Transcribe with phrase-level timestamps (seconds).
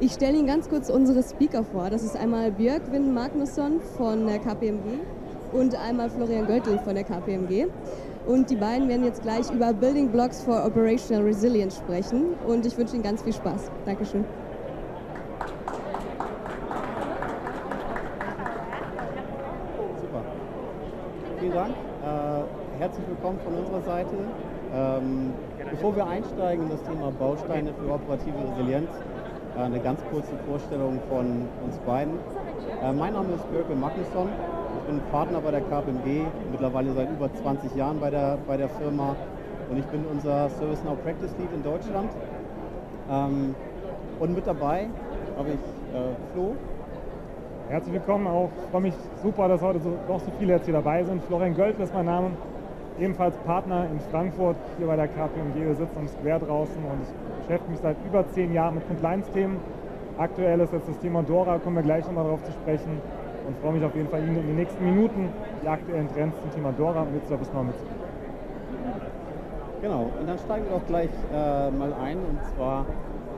[0.00, 1.88] Ich stelle Ihnen ganz kurz unsere Speaker vor.
[1.88, 4.98] Das ist einmal Björkvin Magnusson von der KPMG
[5.52, 7.68] und einmal Florian Göttel von der KPMG.
[8.26, 12.34] Und die beiden werden jetzt gleich über Building Blocks for Operational Resilience sprechen.
[12.44, 13.70] Und ich wünsche Ihnen ganz viel Spaß.
[13.86, 14.24] Dankeschön.
[20.00, 20.24] Super.
[21.38, 21.70] Vielen Dank.
[21.70, 24.16] Äh, herzlich willkommen von unserer Seite.
[24.74, 25.32] Ähm,
[25.70, 28.90] bevor wir einsteigen in das Thema Bausteine für operative Resilienz,
[29.56, 32.14] eine ganz kurze Vorstellung von uns beiden.
[32.82, 34.28] Äh, mein Name ist Björke Magnusson.
[34.78, 38.68] Ich bin Partner bei der KPMG, mittlerweile seit über 20 Jahren bei der, bei der
[38.68, 39.14] Firma
[39.70, 42.10] und ich bin unser ServiceNow Practice Lead in Deutschland.
[43.10, 43.54] Ähm,
[44.18, 44.88] und mit dabei
[45.36, 46.54] habe ich äh, Flo.
[47.68, 48.50] Herzlich willkommen auch.
[48.62, 51.22] Ich freue mich super, dass heute so, doch so viele jetzt hier dabei sind.
[51.24, 52.30] Florian Gölt ist mein Name,
[52.98, 55.56] ebenfalls Partner in Frankfurt hier bei der KPMG.
[55.56, 59.56] Wir sitzen am Square draußen und ich beschäftige mich seit über zehn Jahren mit Compliance-Themen.
[60.16, 63.00] Aktuell ist jetzt das Thema Dora, kommen wir gleich nochmal darauf zu sprechen
[63.46, 65.28] und freue mich auf jeden Fall, Ihnen in den nächsten Minuten
[65.62, 68.04] die aktuellen Trends zum Thema Dora mit ServiceNow mitzugeben.
[69.82, 72.16] Genau, und dann steigen wir doch gleich äh, mal ein.
[72.16, 72.86] Und zwar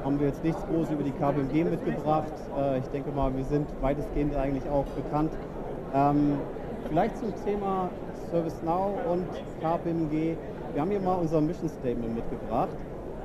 [0.04, 2.32] haben wir jetzt nichts groß über die KPMG mitgebracht.
[2.56, 5.32] Äh, ich denke mal, wir sind weitestgehend eigentlich auch bekannt.
[5.92, 6.38] Ähm,
[6.88, 7.90] vielleicht zum Thema
[8.30, 9.26] ServiceNow und
[9.60, 10.36] KPMG.
[10.72, 12.68] Wir haben hier mal unser Mission Statement mitgebracht.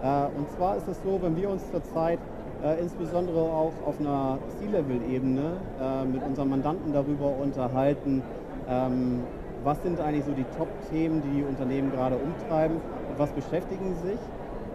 [0.03, 2.19] Äh, und zwar ist es so, wenn wir uns zurzeit
[2.63, 8.21] äh, insbesondere auch auf einer C-Level-Ebene äh, mit unseren Mandanten darüber unterhalten,
[8.67, 9.23] ähm,
[9.63, 14.19] was sind eigentlich so die Top-Themen, die die Unternehmen gerade umtreiben und was beschäftigen sich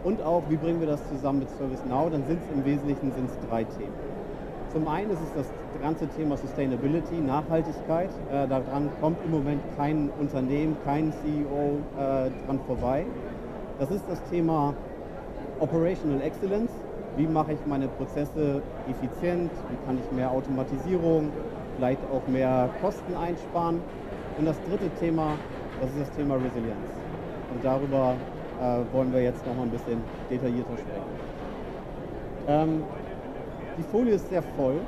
[0.05, 3.35] und auch, wie bringen wir das zusammen mit ServiceNow, dann sind es im Wesentlichen sind's
[3.49, 3.95] drei Themen.
[4.73, 5.47] Zum einen ist es das
[5.77, 8.11] ganze Thema Sustainability, Nachhaltigkeit.
[8.31, 13.05] Äh, daran kommt im Moment kein Unternehmen, kein CEO äh, dran vorbei.
[13.79, 14.75] Das ist das Thema
[15.61, 16.71] Operational Excellence.
[17.17, 19.51] Wie mache ich meine Prozesse effizient?
[19.71, 21.31] Wie kann ich mehr Automatisierung,
[21.77, 23.81] vielleicht auch mehr Kosten einsparen?
[24.39, 25.39] Und das dritte Thema,
[25.81, 26.89] das ist das Thema Resilienz.
[27.55, 28.17] Und darüber
[28.61, 30.01] äh, wollen wir jetzt noch ein bisschen
[30.31, 31.17] detaillierter sprechen.
[32.49, 32.83] Ähm,
[33.79, 34.81] die Folie ist sehr voll.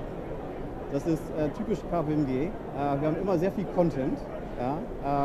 [0.93, 2.29] Das ist äh, typisch KPMG.
[2.29, 4.19] Äh, wir haben immer sehr viel Content,
[4.59, 4.79] ja,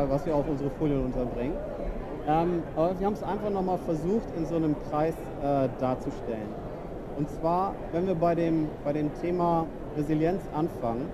[0.04, 1.56] äh, was wir auf unsere Folien unterbringen.
[2.28, 6.50] Ähm, aber wir haben es einfach nochmal versucht, in so einem Kreis äh, darzustellen.
[7.18, 9.66] Und zwar, wenn wir bei dem, bei dem Thema
[9.96, 11.08] Resilienz anfangen,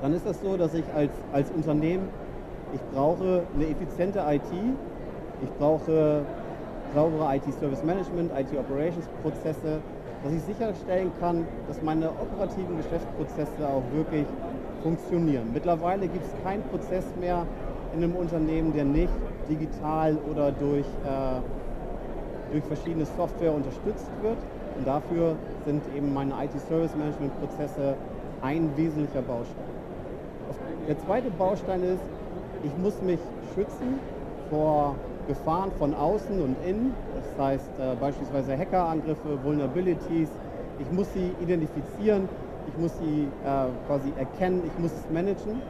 [0.00, 2.08] dann ist das so, dass ich als, als Unternehmen,
[2.72, 4.52] ich brauche eine effiziente IT,
[5.42, 6.22] ich brauche
[6.94, 9.80] saubere IT-Service Management, IT-Operations-Prozesse,
[10.22, 14.26] dass ich sicherstellen kann, dass meine operativen Geschäftsprozesse auch wirklich
[14.82, 15.50] funktionieren.
[15.52, 17.46] Mittlerweile gibt es keinen Prozess mehr
[17.94, 19.12] in einem Unternehmen, der nicht
[19.48, 24.38] digital oder durch, äh, durch verschiedene Software unterstützt wird.
[24.76, 25.36] Und dafür
[25.66, 27.96] sind eben meine IT-Service-Management-Prozesse
[28.42, 29.70] ein wesentlicher Baustein.
[30.88, 32.02] Der zweite Baustein ist,
[32.62, 33.20] ich muss mich
[33.54, 33.98] schützen
[34.50, 34.96] vor
[35.30, 36.92] Gefahren von außen und innen.
[37.14, 40.28] Das heißt äh, beispielsweise Hackerangriffe, Vulnerabilities.
[40.80, 42.28] Ich muss sie identifizieren,
[42.66, 45.62] ich muss sie äh, quasi erkennen, ich muss es managen.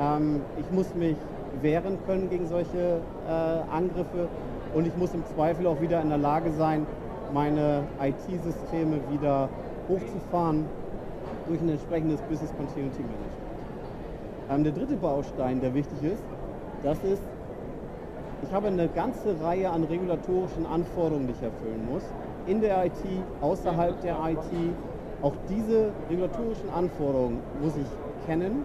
[0.00, 1.16] Ähm, ich muss mich
[1.60, 4.28] wehren können gegen solche äh, Angriffe
[4.74, 6.86] und ich muss im Zweifel auch wieder in der Lage sein,
[7.32, 9.48] meine IT-Systeme wieder
[9.88, 10.66] hochzufahren
[11.48, 13.44] durch ein entsprechendes Business Continuity Management.
[14.50, 16.22] Ähm, der dritte Baustein, der wichtig ist,
[16.84, 17.22] das ist,
[18.46, 22.02] ich habe eine ganze Reihe an regulatorischen Anforderungen, die ich erfüllen muss,
[22.46, 22.92] in der IT,
[23.40, 24.74] außerhalb der IT.
[25.22, 28.64] Auch diese regulatorischen Anforderungen muss ich kennen.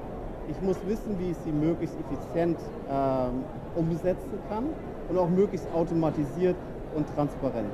[0.50, 2.58] Ich muss wissen, wie ich sie möglichst effizient
[2.92, 3.44] ähm,
[3.76, 4.66] umsetzen kann
[5.08, 6.58] und auch möglichst automatisiert
[6.96, 7.72] und transparent.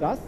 [0.00, 0.18] Das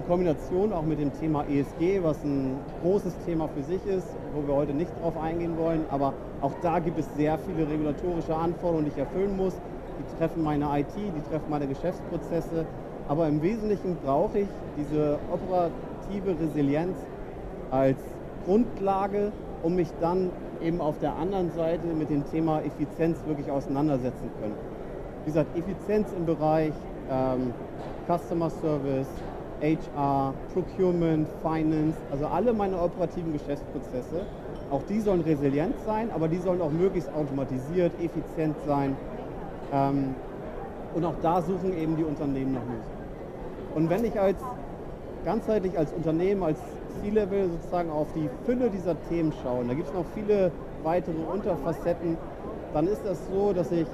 [0.00, 4.46] in Kombination auch mit dem Thema ESG, was ein großes Thema für sich ist, wo
[4.46, 8.86] wir heute nicht drauf eingehen wollen, aber auch da gibt es sehr viele regulatorische Anforderungen,
[8.86, 9.54] die ich erfüllen muss.
[9.98, 12.64] Die treffen meine IT, die treffen meine Geschäftsprozesse,
[13.08, 14.48] aber im Wesentlichen brauche ich
[14.78, 16.96] diese operative Resilienz
[17.70, 17.98] als
[18.46, 19.32] Grundlage,
[19.62, 20.30] um mich dann
[20.62, 24.54] eben auf der anderen Seite mit dem Thema Effizienz wirklich auseinandersetzen können.
[25.24, 26.72] Wie gesagt, Effizienz im Bereich
[27.10, 27.52] ähm,
[28.06, 29.08] Customer Service,
[29.60, 34.26] HR, Procurement, Finance, also alle meine operativen Geschäftsprozesse.
[34.70, 38.96] Auch die sollen resilient sein, aber die sollen auch möglichst automatisiert, effizient sein.
[39.72, 40.14] Ähm,
[40.94, 43.00] und auch da suchen eben die Unternehmen nach Lösungen.
[43.74, 44.38] Und wenn ich als
[45.24, 46.58] ganzheitlich als Unternehmen, als
[47.02, 50.50] C-Level sozusagen auf die Fülle dieser Themen schaue, da gibt es noch viele
[50.82, 52.16] weitere Unterfacetten,
[52.72, 53.86] dann ist das so, dass ich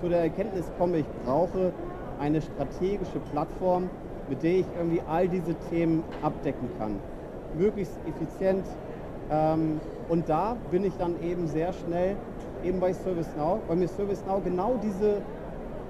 [0.00, 1.72] zu der Erkenntnis komme, ich brauche
[2.20, 3.88] eine strategische Plattform,
[4.28, 6.98] mit der ich irgendwie all diese Themen abdecken kann.
[7.56, 8.64] Möglichst effizient.
[9.30, 12.16] Ähm, und da bin ich dann eben sehr schnell
[12.64, 15.22] eben bei ServiceNow, weil mir ServiceNow genau diese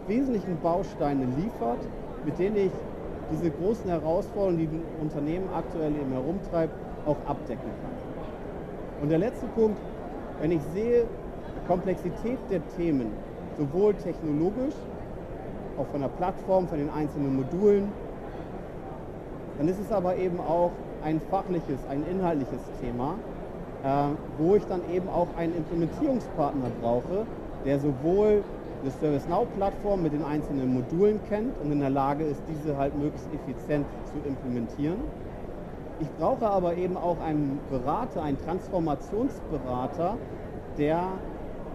[0.07, 1.79] wesentlichen Bausteine liefert,
[2.25, 2.73] mit denen ich
[3.33, 6.75] diese großen Herausforderungen, die ein Unternehmen aktuell eben herumtreibt,
[7.07, 9.03] auch abdecken kann.
[9.03, 9.79] Und der letzte Punkt,
[10.41, 11.07] wenn ich sehe,
[11.67, 13.11] Komplexität der Themen,
[13.57, 14.75] sowohl technologisch,
[15.79, 17.93] auch von der Plattform, von den einzelnen Modulen,
[19.59, 20.73] dann ist es aber eben auch
[21.05, 23.15] ein fachliches, ein inhaltliches Thema,
[23.85, 23.89] äh,
[24.39, 27.27] wo ich dann eben auch einen Implementierungspartner brauche,
[27.65, 28.43] der sowohl
[28.83, 33.29] eine ServiceNow-Plattform mit den einzelnen Modulen kennt und in der Lage ist, diese halt möglichst
[33.33, 34.99] effizient zu implementieren.
[36.01, 40.17] Ich brauche aber eben auch einen Berater, einen Transformationsberater,
[40.77, 41.07] der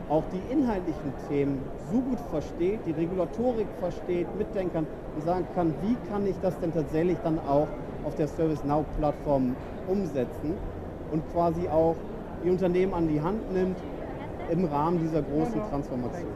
[0.10, 1.62] auch die inhaltlichen Themen
[1.92, 6.58] so gut versteht, die Regulatorik versteht, mitdenken kann und sagen kann, wie kann ich das
[6.60, 7.68] denn tatsächlich dann auch
[8.04, 9.56] auf der ServiceNow-Plattform
[9.88, 10.54] umsetzen
[11.12, 11.96] und quasi auch
[12.44, 13.78] die Unternehmen an die Hand nimmt
[14.50, 16.32] im Rahmen dieser großen Transformation.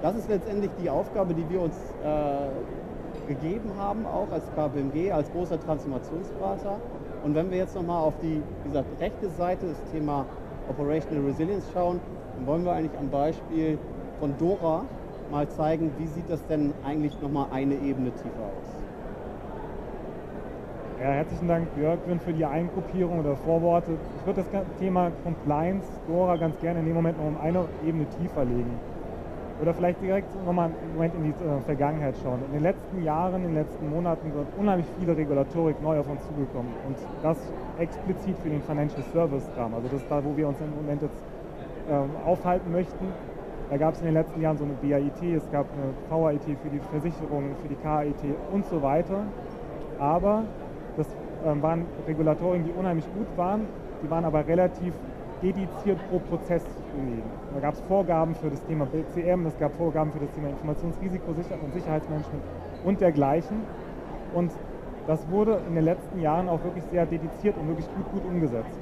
[0.00, 5.30] Das ist letztendlich die Aufgabe, die wir uns äh, gegeben haben, auch als KPMG, als
[5.32, 6.78] großer Transformationsberater.
[7.24, 10.26] Und wenn wir jetzt nochmal auf die wie gesagt, rechte Seite, das Thema
[10.68, 12.00] Operational Resilience schauen,
[12.36, 13.78] dann wollen wir eigentlich am Beispiel
[14.18, 14.84] von Dora
[15.30, 18.84] mal zeigen, wie sieht das denn eigentlich nochmal eine Ebene tiefer aus.
[20.96, 23.98] Ja, herzlichen Dank, Jörg, für die Eingruppierung oder Vorworte.
[24.16, 28.06] Ich würde das Thema Compliance, Dora, ganz gerne in dem Moment noch um eine Ebene
[28.06, 28.93] tiefer legen.
[29.60, 32.40] Oder vielleicht direkt nochmal einen Moment in die äh, Vergangenheit schauen.
[32.46, 36.20] In den letzten Jahren, in den letzten Monaten sind unheimlich viele Regulatorik neu auf uns
[36.26, 36.72] zugekommen.
[36.86, 37.38] Und das
[37.78, 39.74] explizit für den Financial Service Rahmen.
[39.74, 41.16] Also das ist da, wo wir uns im Moment jetzt
[41.88, 43.06] äh, aufhalten möchten.
[43.70, 46.68] Da gab es in den letzten Jahren so eine BAIT, es gab eine VAIT für
[46.70, 48.22] die Versicherungen, für die KAIT
[48.52, 49.22] und so weiter.
[49.98, 50.44] Aber
[50.96, 51.06] das
[51.46, 53.62] ähm, waren Regulatorien, die unheimlich gut waren,
[54.02, 54.94] die waren aber relativ
[55.44, 56.64] dediziert pro Prozess
[56.96, 57.30] gelegen.
[57.52, 61.62] Da gab es Vorgaben für das Thema BCM, es gab Vorgaben für das Thema Informationsrisikosicherheit
[61.62, 62.42] und Sicherheitsmanagement
[62.84, 63.58] und dergleichen.
[64.34, 64.50] Und
[65.06, 68.78] das wurde in den letzten Jahren auch wirklich sehr dediziert und wirklich gut, gut umgesetzt.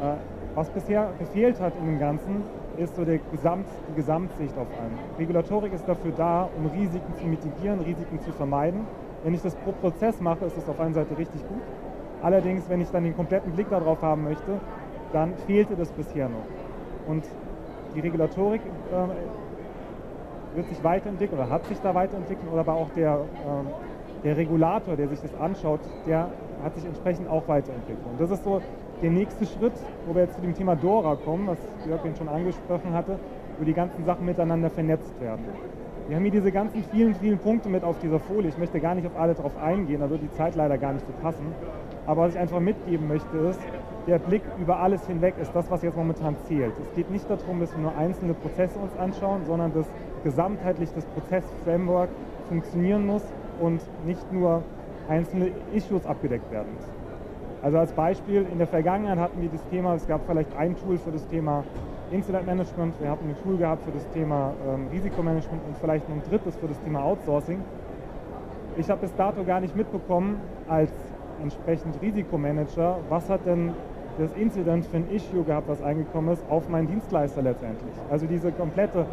[0.00, 0.14] Äh,
[0.54, 2.42] was bisher gefehlt hat in dem Ganzen,
[2.76, 4.98] ist so Gesamt, die Gesamtsicht auf einen.
[5.18, 8.86] Regulatorik ist dafür da, um Risiken zu mitigieren, Risiken zu vermeiden.
[9.22, 11.60] Wenn ich das pro Prozess mache, ist das auf einer Seite richtig gut.
[12.22, 14.60] Allerdings, wenn ich dann den kompletten Blick darauf haben möchte,
[15.12, 16.46] dann fehlte das bisher noch.
[17.08, 17.24] Und
[17.94, 23.14] die Regulatorik äh, wird sich weiterentwickeln oder hat sich da weiterentwickelt, oder aber auch der,
[23.14, 26.28] äh, der Regulator, der sich das anschaut, der
[26.62, 28.06] hat sich entsprechend auch weiterentwickelt.
[28.10, 28.60] Und das ist so
[29.02, 29.72] der nächste Schritt,
[30.06, 33.18] wo wir jetzt zu dem Thema Dora kommen, was Jörg schon angesprochen hatte,
[33.58, 35.44] wo die ganzen Sachen miteinander vernetzt werden.
[36.08, 38.48] Wir haben hier diese ganzen vielen, vielen Punkte mit auf dieser Folie.
[38.48, 41.06] Ich möchte gar nicht auf alle drauf eingehen, da wird die Zeit leider gar nicht
[41.06, 41.46] so passen.
[42.06, 43.60] Aber was ich einfach mitgeben möchte ist,
[44.06, 46.72] der Blick über alles hinweg ist das, was jetzt momentan zählt.
[46.80, 49.86] Es geht nicht darum, dass wir nur einzelne Prozesse uns anschauen, sondern dass
[50.24, 52.08] gesamtheitlich das Prozessframework
[52.48, 53.22] funktionieren muss
[53.60, 54.62] und nicht nur
[55.08, 56.90] einzelne Issues abgedeckt werden müssen.
[57.62, 60.96] Also als Beispiel, in der Vergangenheit hatten wir das Thema, es gab vielleicht ein Tool
[60.96, 61.62] für das Thema
[62.10, 66.16] Incident Management, wir hatten ein Tool gehabt für das Thema ähm, Risikomanagement und vielleicht noch
[66.16, 67.60] ein drittes für das Thema Outsourcing.
[68.78, 70.90] Ich habe bis dato gar nicht mitbekommen, als
[71.42, 73.74] entsprechend Risikomanager, was hat denn
[74.20, 77.94] das Incident für ein Issue gehabt, was eingekommen ist, auf meinen Dienstleister letztendlich.
[78.10, 79.06] Also diese komplette,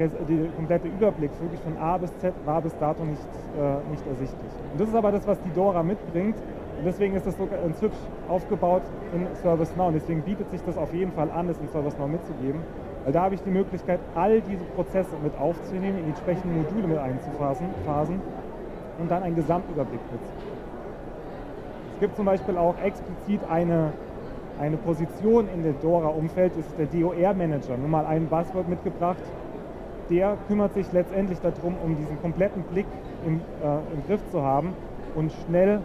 [0.00, 3.20] die komplette Überblick wirklich von A bis Z war bis dato nicht,
[3.56, 4.52] äh, nicht ersichtlich.
[4.72, 6.36] Und das ist aber das, was die Dora mitbringt.
[6.78, 7.96] Und deswegen ist das so ganz hübsch
[8.28, 8.82] aufgebaut
[9.14, 9.88] in ServiceNow.
[9.88, 12.60] Und deswegen bietet sich das auf jeden Fall an, das in ServiceNow mitzugeben.
[13.04, 16.88] Weil da habe ich die Möglichkeit, all diese Prozesse mit aufzunehmen, in die entsprechenden Module
[16.88, 18.20] mit einzuphasen
[18.98, 20.54] und dann einen Gesamtüberblick mitzugeben.
[21.94, 23.92] Es gibt zum Beispiel auch explizit eine,
[24.60, 27.76] eine Position in dem DORA-Umfeld, ist der DOR-Manager.
[27.76, 29.22] Nur mal ein Buzzword mitgebracht.
[30.10, 32.86] Der kümmert sich letztendlich darum, um diesen kompletten Blick
[33.26, 34.74] im, äh, im Griff zu haben
[35.14, 35.80] und schnell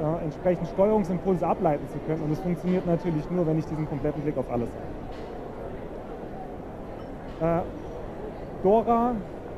[0.00, 2.22] äh, entsprechend Steuerungsimpulse ableiten zu können.
[2.22, 4.68] Und das funktioniert natürlich nur, wenn ich diesen kompletten Blick auf alles
[7.40, 7.60] habe.
[7.60, 7.62] Äh,
[8.62, 9.14] Dora,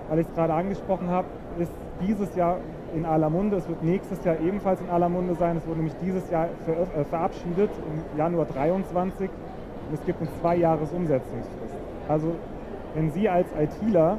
[0.08, 1.26] weil ich es gerade angesprochen habe,
[1.58, 1.72] ist
[2.06, 2.58] dieses Jahr
[2.94, 3.56] in aller Munde.
[3.56, 5.56] Es wird nächstes Jahr ebenfalls in aller Munde sein.
[5.56, 9.28] Es wurde nämlich dieses Jahr ver äh, verabschiedet im Januar 23
[9.88, 11.74] und es gibt eine zwei Jahres Umsetzungsfrist.
[12.08, 12.32] Also
[12.94, 14.18] wenn Sie als ITler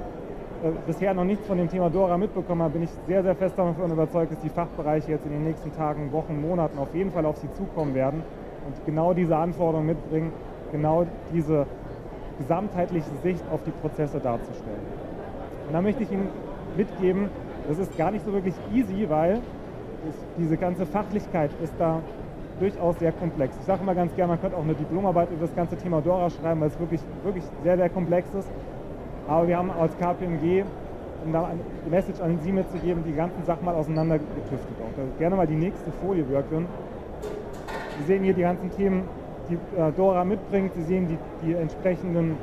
[0.64, 3.58] äh, bisher noch nichts von dem Thema Dora mitbekommen haben, bin ich sehr, sehr fest
[3.58, 7.26] davon überzeugt, dass die Fachbereiche jetzt in den nächsten Tagen, Wochen, Monaten auf jeden Fall
[7.26, 8.24] auf Sie zukommen werden
[8.66, 10.32] und genau diese Anforderungen mitbringen,
[10.72, 11.66] genau diese
[12.38, 14.82] gesamtheitliche Sicht auf die Prozesse darzustellen.
[15.68, 16.28] Und da möchte ich Ihnen
[16.76, 17.30] mitgeben,
[17.68, 19.42] Das ist gar nicht so wirklich easy, weil
[20.38, 22.02] diese ganze Fachlichkeit ist da
[22.60, 23.56] durchaus sehr komplex.
[23.60, 26.30] Ich sage immer ganz gerne, man könnte auch eine Diplomarbeit über das ganze Thema Dora
[26.30, 28.48] schreiben, weil es wirklich, wirklich sehr, sehr komplex ist.
[29.28, 30.64] Aber wir haben als KPMG,
[31.26, 31.60] um da eine
[31.90, 34.78] Message an Sie mitzugeben, die ganzen Sachen mal auseinandergetüftet.
[34.80, 34.98] Auch.
[34.98, 36.66] Also gerne mal die nächste Folie, Björkön.
[38.00, 39.04] Sie sehen hier die ganzen Themen,
[39.50, 40.72] die äh, Dora mitbringt.
[40.76, 42.38] Sie sehen die, die entsprechenden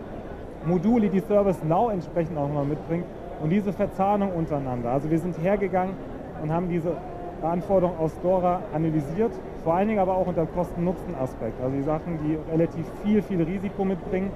[0.66, 3.07] Module, die ServiceNow entsprechend auch mal mitbringt.
[3.42, 4.90] Und diese Verzahnung untereinander.
[4.90, 5.94] Also wir sind hergegangen
[6.42, 6.96] und haben diese
[7.42, 11.60] Anforderungen aus Dora analysiert, vor allen Dingen aber auch unter Kosten-Nutzen-Aspekt.
[11.62, 14.30] Also die Sachen, die relativ viel, viel Risiko mitbringen,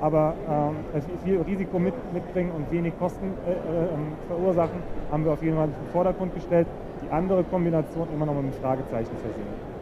[0.00, 5.32] aber ähm, viel Risiko mit, mitbringen und wenig Kosten äh, äh, ähm, verursachen, haben wir
[5.32, 6.66] auf jeden Fall in den Vordergrund gestellt.
[7.02, 9.76] Die andere Kombination immer noch mit einem Fragezeichen versehen.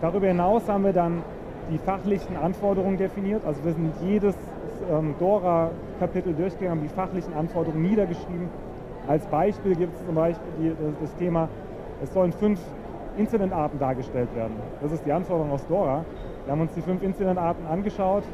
[0.00, 1.22] Darüber hinaus haben wir dann
[1.70, 3.42] die fachlichen Anforderungen definiert.
[3.46, 4.36] Also wir sind jedes
[4.90, 8.48] ähm, Dora-Kapitel durchgegangen, haben die fachlichen Anforderungen niedergeschrieben.
[9.06, 11.48] Als Beispiel gibt es zum Beispiel die, das, das, Thema,
[12.02, 12.60] es sollen fünf
[13.16, 14.54] Incidentarten dargestellt werden.
[14.80, 16.04] Das ist die Anforderung aus Dora.
[16.44, 18.24] Wir haben uns die fünf Incidentarten angeschaut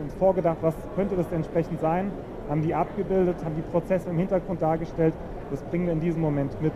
[0.00, 2.10] und vorgedacht, was könnte das entsprechend sein,
[2.48, 5.14] haben die abgebildet, haben die Prozesse im Hintergrund dargestellt.
[5.50, 6.72] Das bringen wir in diesem Moment mit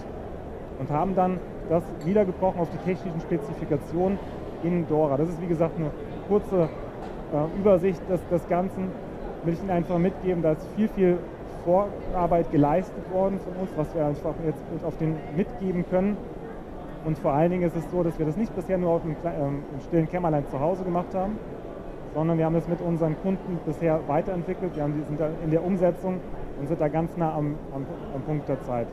[0.79, 1.39] und haben dann
[1.69, 4.19] das niedergebrochen auf die technischen Spezifikationen
[4.63, 5.17] in Dora.
[5.17, 5.91] Das ist wie gesagt eine
[6.29, 6.69] kurze
[7.33, 8.91] äh, Übersicht des, des Ganzen.
[9.45, 11.19] Will ich Ihnen einfach mitgeben, da ist viel, viel
[11.65, 16.17] Vorarbeit geleistet worden von uns, was wir einfach jetzt auf den mitgeben können.
[17.05, 19.17] Und vor allen Dingen ist es so, dass wir das nicht bisher nur auf dem,
[19.25, 21.39] ähm, im stillen Kämmerlein zu Hause gemacht haben,
[22.15, 24.77] sondern wir haben es mit unseren Kunden bisher weiterentwickelt.
[24.77, 26.21] Wir haben, sind da in der Umsetzung
[26.61, 28.87] und sind da ganz nah am, am, am Punkt der Zeit.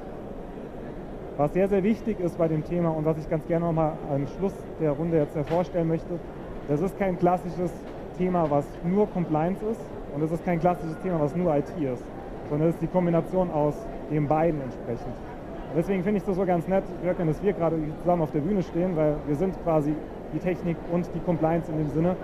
[1.38, 4.28] Was sehr, sehr wichtig ist bei dem Thema und was ich ganz gerne nochmal am
[4.28, 6.20] Schluss der Runde jetzt hervorstellen möchte,
[6.68, 7.72] das ist kein klassisches
[8.20, 9.82] Thema, was nur Compliance ist
[10.14, 12.04] und es ist kein klassisches Thema, was nur IT ist,
[12.50, 13.76] sondern es ist die Kombination aus
[14.12, 15.16] den beiden entsprechend.
[15.70, 18.42] Und deswegen finde ich es so ganz nett, Jörg, dass wir gerade zusammen auf der
[18.42, 19.94] Bühne stehen, weil wir sind quasi
[20.34, 22.16] die Technik und die Compliance in dem Sinne.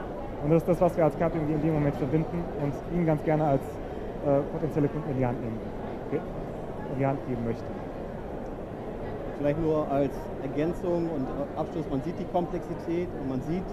[0.43, 3.23] Und das ist das, was wir als KPMG in dem Moment verbinden und Ihnen ganz
[3.23, 5.59] gerne als äh, potenzielle Kunden in die Hand nehmen,
[6.11, 7.63] in die Hand geben möchten.
[9.37, 10.11] Vielleicht nur als
[10.43, 13.63] Ergänzung und Abschluss, man sieht die Komplexität und man sieht,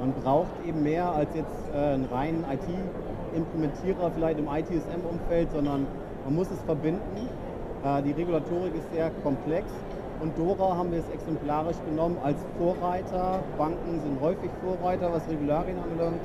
[0.00, 5.86] man braucht eben mehr als jetzt äh, einen reinen IT-Implementierer vielleicht im ITSM-Umfeld, sondern
[6.24, 7.28] man muss es verbinden.
[7.84, 9.66] Äh, die Regulatorik ist sehr komplex
[10.20, 13.40] und Dora haben wir es exemplarisch genommen als Vorreiter.
[13.58, 16.20] Banken sind häufig Vorreiter, was Regularien anbelangt,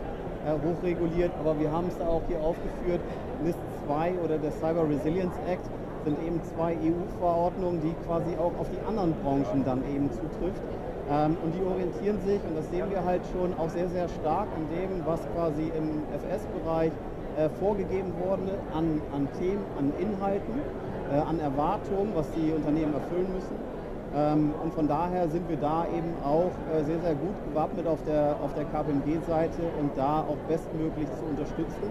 [0.46, 3.02] äh, hochreguliert, aber wir haben es auch hier aufgeführt,
[3.44, 5.66] NIST 2 oder der Cyber Resilience Act
[6.06, 10.62] sind eben zwei EU-Verordnungen, die quasi auch auf die anderen Branchen dann eben zutrifft.
[11.10, 14.48] Ähm, und die orientieren sich, und das sehen wir halt schon, auch sehr, sehr stark
[14.56, 16.92] an dem, was quasi im FS-Bereich
[17.36, 20.62] äh, vorgegeben wurde, an, an Themen, an Inhalten,
[21.10, 23.58] äh, an Erwartungen, was die Unternehmen erfüllen müssen.
[24.16, 28.00] Ähm, und von daher sind wir da eben auch äh, sehr, sehr gut gewappnet auf
[28.06, 31.90] der, auf der KPMG-Seite und da auch bestmöglich zu unterstützen.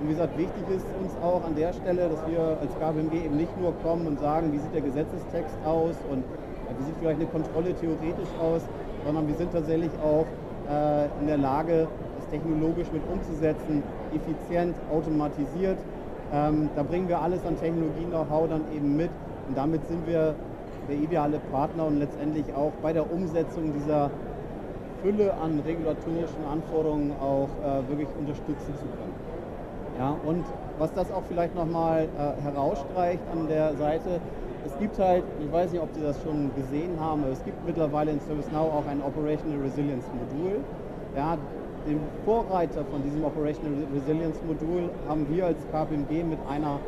[0.00, 3.36] Und wie gesagt, wichtig ist uns auch an der Stelle, dass wir als KPMG eben
[3.36, 6.24] nicht nur kommen und sagen, wie sieht der Gesetzestext aus und
[6.80, 8.62] wie sieht vielleicht eine Kontrolle theoretisch aus,
[9.04, 10.26] sondern wir sind tatsächlich auch
[10.68, 13.82] äh, in der Lage, das technologisch mit umzusetzen,
[14.14, 15.76] effizient, automatisiert.
[16.32, 19.10] Ähm, da bringen wir alles an Technologie-Know-how dann eben mit
[19.48, 20.34] und damit sind wir
[20.88, 24.10] der ideale Partner und letztendlich auch bei der Umsetzung dieser
[25.02, 29.14] Fülle an regulatorischen Anforderungen auch äh, wirklich unterstützen zu können.
[29.98, 30.44] Ja, und
[30.78, 34.20] was das auch vielleicht nochmal äh, herausstreicht an der Seite,
[34.66, 37.64] es gibt halt, ich weiß nicht, ob Sie das schon gesehen haben, aber es gibt
[37.66, 40.60] mittlerweile in ServiceNow auch ein Operational Resilience Modul.
[41.16, 41.38] Ja,
[41.86, 46.78] den Vorreiter von diesem Operational Resilience Modul haben wir als KPMG mit einer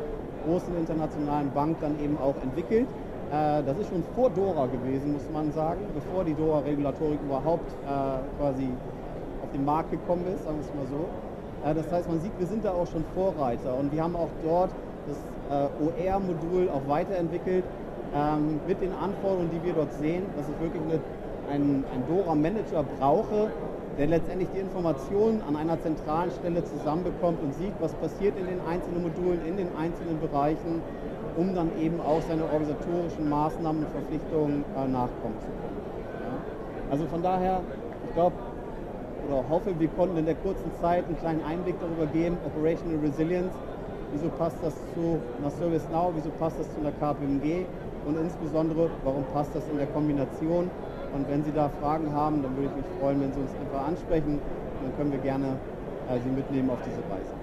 [0.45, 2.87] großen internationalen Bank dann eben auch entwickelt.
[3.31, 8.39] Äh, das ist schon vor Dora gewesen, muss man sagen, bevor die Dora-Regulatorik überhaupt äh,
[8.39, 8.69] quasi
[9.41, 11.05] auf den Markt gekommen ist, sagen wir es mal so.
[11.63, 14.69] Das heißt, man sieht, wir sind da auch schon Vorreiter und wir haben auch dort
[15.07, 15.15] das
[15.53, 17.63] äh, OR-Modul auch weiterentwickelt
[18.15, 20.99] ähm, mit den Anforderungen, die wir dort sehen, dass ich wirklich eine,
[21.53, 23.51] einen, einen Dora-Manager brauche,
[23.97, 28.59] der letztendlich die Informationen an einer zentralen Stelle zusammenbekommt und sieht, was passiert in den
[28.67, 30.81] einzelnen Modulen, in den einzelnen Bereichen,
[31.35, 35.77] um dann eben auch seine organisatorischen Maßnahmen und Verpflichtungen äh, nachkommen zu können.
[36.21, 36.91] Ja?
[36.91, 37.61] Also von daher,
[38.07, 38.35] ich glaube,
[39.27, 43.53] oder hoffe, wir konnten in der kurzen Zeit einen kleinen Einblick darüber geben, Operational Resilience,
[44.13, 47.65] wieso passt das zu einer ServiceNow, wieso passt das zu einer KPMG
[48.05, 50.69] und insbesondere, warum passt das in der Kombination.
[51.11, 53.85] Und wenn Sie da Fragen haben, dann würde ich mich freuen, wenn Sie uns einfach
[53.85, 54.39] ansprechen.
[54.77, 55.57] Und dann können wir gerne
[56.07, 57.33] äh, Sie mitnehmen auf diese Reise.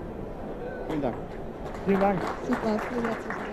[0.87, 1.17] Vielen Dank.
[1.85, 2.21] Vielen Dank.
[2.47, 3.50] Super, vielen herzlichen Dank.